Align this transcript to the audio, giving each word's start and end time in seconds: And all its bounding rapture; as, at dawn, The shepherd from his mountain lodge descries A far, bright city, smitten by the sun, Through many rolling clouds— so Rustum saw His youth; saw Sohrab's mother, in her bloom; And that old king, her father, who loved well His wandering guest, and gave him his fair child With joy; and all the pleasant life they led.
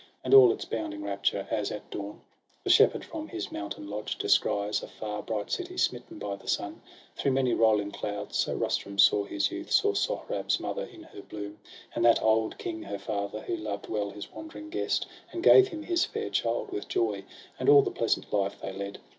And 0.23 0.33
all 0.33 0.51
its 0.51 0.65
bounding 0.65 1.03
rapture; 1.03 1.47
as, 1.51 1.69
at 1.69 1.87
dawn, 1.91 2.21
The 2.63 2.71
shepherd 2.71 3.05
from 3.05 3.27
his 3.27 3.51
mountain 3.51 3.87
lodge 3.87 4.17
descries 4.17 4.81
A 4.81 4.87
far, 4.87 5.21
bright 5.21 5.51
city, 5.51 5.77
smitten 5.77 6.17
by 6.17 6.37
the 6.37 6.47
sun, 6.47 6.81
Through 7.15 7.33
many 7.33 7.53
rolling 7.53 7.91
clouds— 7.91 8.35
so 8.37 8.55
Rustum 8.55 8.97
saw 8.97 9.25
His 9.25 9.51
youth; 9.51 9.69
saw 9.69 9.93
Sohrab's 9.93 10.59
mother, 10.59 10.85
in 10.85 11.03
her 11.03 11.21
bloom; 11.21 11.59
And 11.93 12.03
that 12.03 12.19
old 12.19 12.57
king, 12.57 12.81
her 12.81 12.97
father, 12.97 13.41
who 13.41 13.55
loved 13.55 13.89
well 13.89 14.09
His 14.09 14.31
wandering 14.31 14.71
guest, 14.71 15.05
and 15.31 15.43
gave 15.43 15.67
him 15.67 15.83
his 15.83 16.03
fair 16.03 16.31
child 16.31 16.71
With 16.71 16.87
joy; 16.87 17.23
and 17.59 17.69
all 17.69 17.83
the 17.83 17.91
pleasant 17.91 18.33
life 18.33 18.59
they 18.59 18.73
led. 18.73 18.97